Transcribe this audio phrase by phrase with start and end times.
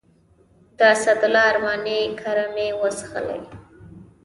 [0.77, 3.41] د اسدالله ارماني کره مې وڅښلې.